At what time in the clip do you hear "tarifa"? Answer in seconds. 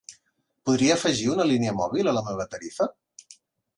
2.55-2.93